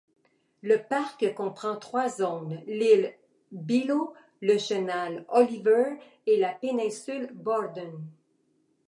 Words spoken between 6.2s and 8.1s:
et la péninsule Borden.